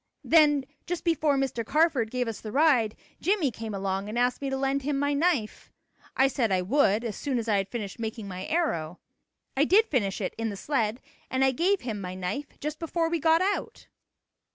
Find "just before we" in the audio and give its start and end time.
12.59-13.19